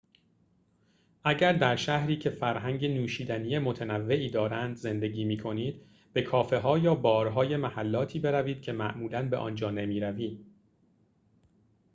[1.23, 5.81] اگر در شهری که فرهنگ نوشیدنی متنوعی دارند زندگی می کنید
[6.13, 10.45] به کافه ها یا بارهای محلاتی بروید که معمولا به آنجا نمی‌روید